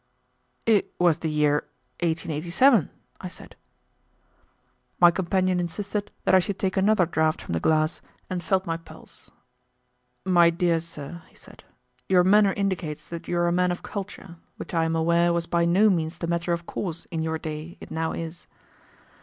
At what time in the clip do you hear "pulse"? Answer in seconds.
8.77-9.29